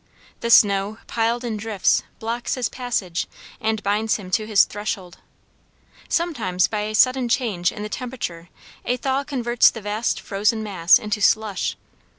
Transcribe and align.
The 0.39 0.49
snow, 0.49 0.97
piled 1.05 1.43
in 1.43 1.57
drifts, 1.57 2.01
blocks 2.17 2.55
his 2.55 2.69
passage 2.69 3.27
and 3.59 3.83
binds 3.83 4.15
him 4.15 4.31
to 4.31 4.47
his 4.47 4.65
threshold. 4.65 5.19
Sometimes 6.09 6.67
by 6.67 6.79
a 6.79 6.95
sudden 6.95 7.29
change 7.29 7.71
in 7.71 7.83
the 7.83 7.87
temperature 7.87 8.49
a 8.83 8.97
thaw 8.97 9.23
converts 9.23 9.69
the 9.69 9.79
vast 9.79 10.19
frozen 10.19 10.63
mass 10.63 10.97
into 10.97 11.21
slush. 11.21 11.77